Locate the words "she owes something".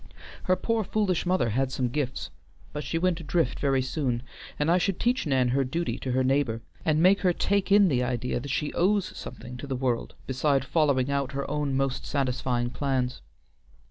8.49-9.57